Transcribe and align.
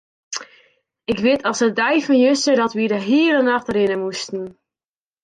Ik 1.11 1.19
wit 1.25 1.45
as 1.49 1.59
de 1.61 1.69
dei 1.79 1.97
fan 2.05 2.19
juster 2.25 2.55
dat 2.59 2.75
wy 2.77 2.85
de 2.91 2.99
hiele 3.09 3.41
nacht 3.45 3.71
rinne 3.75 3.97
moasten. 4.03 4.43